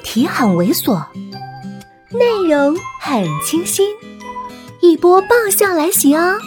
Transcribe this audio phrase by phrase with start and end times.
[0.00, 1.04] 题很猥琐，
[2.10, 3.94] 内容很清新，
[4.80, 6.38] 一波爆笑来袭哦！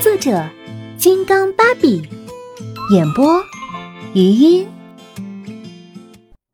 [0.00, 0.48] 作者：
[0.96, 2.08] 金刚芭比，
[2.92, 3.42] 演播：
[4.14, 4.68] 余音。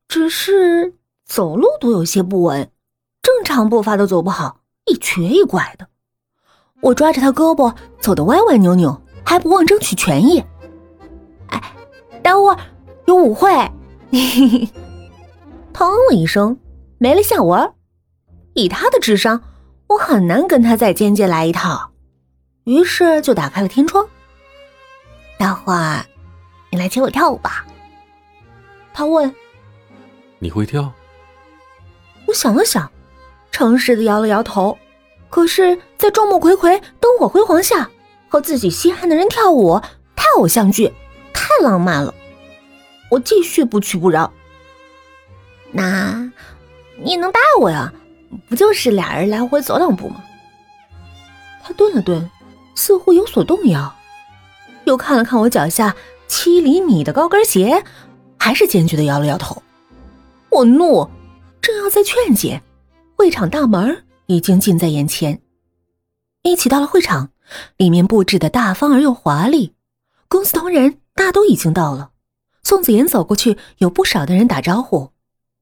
[0.09, 0.95] 只是
[1.25, 2.71] 走路都有些不稳，
[3.23, 5.87] 正常步伐都走不好，一瘸一拐的。
[6.81, 10.43] 我抓着他胳膊走得歪歪扭扭，还不忘争取权益。
[11.49, 11.63] 哎，
[12.23, 12.59] 等会儿
[13.07, 13.51] 有舞会！
[14.11, 14.69] 嘿嘿嘿。
[15.77, 16.59] 砰了一声，
[16.97, 17.75] 没了下文。
[18.55, 19.43] 以他的智商，
[19.89, 21.93] 我很难跟他再间接来一套。
[22.65, 24.09] 于是就打开了天窗。
[25.39, 26.07] 大伙儿，
[26.73, 27.67] 你来请我跳舞吧。
[28.95, 29.35] 他问
[30.41, 30.91] ：“你会跳？”
[32.27, 32.91] 我想了想，
[33.53, 34.79] 诚实的摇了摇头。
[35.29, 37.91] 可是，在众目睽睽、灯火辉煌下，
[38.31, 39.79] 和自己稀罕的人跳舞，
[40.17, 40.91] 太偶像剧，
[41.35, 42.15] 太浪漫了。
[43.11, 44.33] 我继续不屈不挠。
[45.77, 46.33] 那，
[47.03, 47.93] 你能带我呀？
[48.49, 50.25] 不就是俩人来回走两步吗？
[51.63, 52.31] 他顿了顿，
[52.75, 53.95] 似乎有所动摇，
[54.85, 55.95] 又看了看我脚下
[56.27, 57.85] 七厘米的高跟鞋，
[58.39, 59.63] 还是坚决的摇了摇头。
[60.49, 61.11] 我怒，
[61.61, 62.63] 正要再劝解，
[63.17, 65.41] 会场大门已经近在眼前。
[66.43, 67.29] 一起到了会场，
[67.77, 69.75] 里面布置的大方而又华丽，
[70.29, 72.13] 公司同仁大都已经到了。
[72.63, 75.11] 宋子妍走过去，有不少的人打招呼。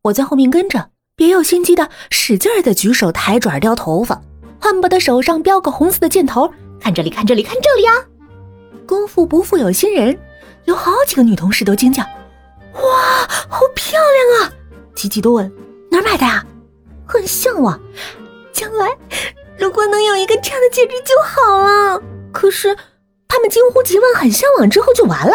[0.04, 4.20] 我在后面跟着，别有心机的使劲的举手抬爪撩头发，
[4.60, 6.52] 恨不得手上标个红色的箭头。
[6.78, 7.94] 看这里，看这里，看这里啊！
[8.86, 10.18] 功夫不负有心人，
[10.66, 12.02] 有好几个女同事都惊叫
[12.82, 14.52] ：“哇，好漂亮啊！”
[14.94, 15.50] 急急的问
[15.90, 16.44] ：“哪买的呀？”
[17.08, 17.80] 很向往，
[18.52, 18.90] 将来
[19.56, 21.98] 如果能有一个这样的戒指就好了。
[22.30, 22.76] 可是
[23.26, 25.34] 他们惊呼几万很向往之后就完了。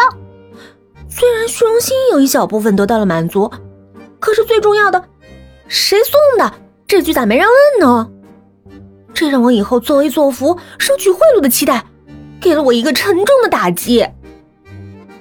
[1.08, 3.50] 虽然虚荣心有一小部分得到了满足。
[4.20, 5.02] 可是最重要的，
[5.66, 6.54] 谁送的？
[6.86, 8.10] 这句咋没人问呢？
[9.14, 11.84] 这让我以后作威作福、收取贿赂的期待，
[12.40, 14.06] 给了我一个沉重的打击。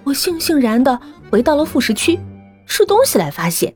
[0.03, 2.19] 我悻悻然的回到了副食区，
[2.65, 3.75] 吃东西来发泄，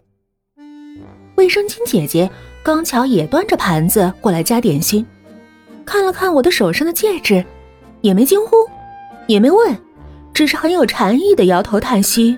[1.35, 2.29] 卫生巾姐姐
[2.63, 5.05] 刚巧也端着盘子过来夹点心，
[5.85, 7.43] 看了看我的手上的戒指，
[8.01, 8.55] 也没惊呼，
[9.27, 9.77] 也没问，
[10.33, 12.37] 只是很有禅意的摇头叹息。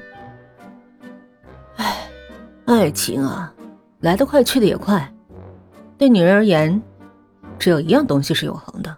[2.65, 3.53] 爱情啊，
[3.99, 5.13] 来得快，去的也快。
[5.99, 6.81] 对女人而言，
[7.59, 8.97] 只有一样东西是永恒的。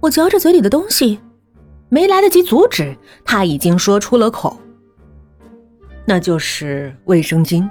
[0.00, 1.18] 我嚼着嘴里的东西，
[1.88, 4.56] 没来得及阻止，他已经说出了口。
[6.06, 7.68] 那就是卫生巾。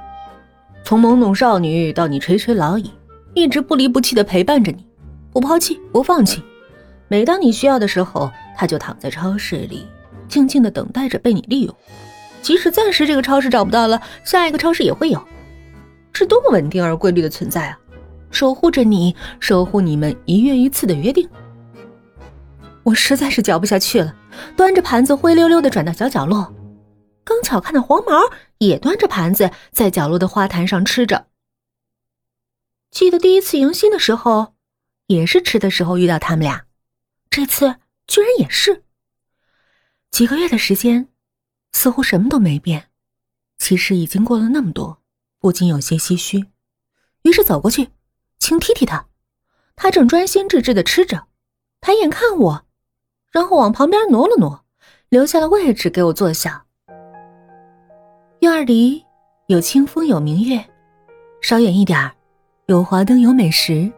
[0.83, 2.91] 从懵懂少女到你垂垂老矣，
[3.33, 4.85] 一直不离不弃的陪伴着你，
[5.31, 6.43] 不抛弃，不放弃。
[7.07, 9.87] 每当你需要的时候，他就躺在超市里，
[10.27, 11.73] 静静的等待着被你利用。
[12.41, 15.21] 即使暂时这个超市找不到了，下一个超市也会有，
[16.13, 17.77] 是多么稳定而规律的存在啊！
[18.31, 21.29] 守护着你，守护你们一月一次的约定。
[22.83, 24.15] 我实在是嚼不下去了，
[24.55, 26.53] 端着盘子灰溜溜的转到小角落，
[27.25, 28.21] 刚巧看到黄毛
[28.59, 31.27] 也端着盘子在角落的花坛上吃着。
[32.91, 34.53] 记得第一次迎新的时候，
[35.07, 36.65] 也是吃的时候遇到他们俩，
[37.29, 37.75] 这次
[38.07, 38.83] 居然也是。
[40.11, 41.09] 几个月的时间。
[41.71, 42.89] 似乎什么都没变，
[43.57, 45.01] 其实已经过了那么多，
[45.39, 46.47] 不禁有些唏嘘。
[47.23, 47.89] 于是走过去，
[48.39, 49.05] 轻踢踢他。
[49.75, 51.27] 他正专心致志的吃着，
[51.81, 52.65] 抬眼看我，
[53.31, 54.65] 然后往旁边挪了挪，
[55.09, 56.65] 留下了位置给我坐下。
[58.39, 59.05] 院里
[59.47, 60.59] 有清风，有明月；
[61.41, 62.11] 稍远一点
[62.67, 63.91] 有华灯，有美食。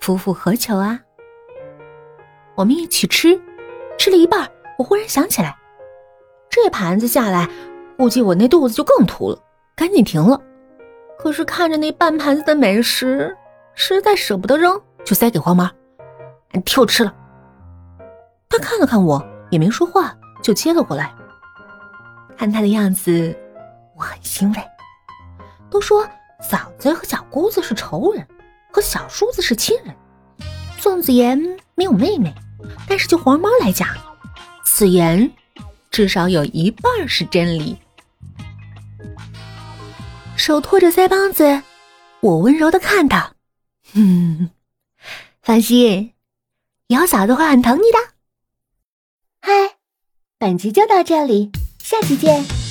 [0.00, 1.00] 夫复何求啊？
[2.54, 3.38] 我们一起吃，
[3.98, 5.57] 吃了一半，我忽然想起来。
[6.50, 7.48] 这盘子下来，
[7.96, 9.38] 估计我那肚子就更凸了，
[9.76, 10.40] 赶紧停了。
[11.18, 13.36] 可是看着那半盘子的美食，
[13.74, 15.68] 实在舍不得扔，就塞给黄毛，
[16.52, 17.14] 你替我吃了。
[18.48, 21.14] 他看了看我，也没说话，就接了过来。
[22.36, 23.36] 看他的样子，
[23.96, 24.58] 我很欣慰。
[25.70, 26.08] 都说
[26.40, 28.26] 嫂子和小姑子是仇人，
[28.72, 29.94] 和小叔子是亲人。
[30.78, 31.38] 宋子妍
[31.74, 32.32] 没有妹妹，
[32.88, 33.88] 但是就黄毛来讲，
[34.64, 35.30] 此言。
[35.98, 37.76] 至少有一半是真理。
[40.36, 41.60] 手托着腮帮子，
[42.20, 43.34] 我温柔的看他，
[43.94, 44.48] 嗯，
[45.42, 46.12] 放心，
[46.86, 47.98] 以后嫂子会很疼你的。
[49.40, 49.50] 嗨，
[50.38, 51.50] 本集就到这里，
[51.80, 52.67] 下集见。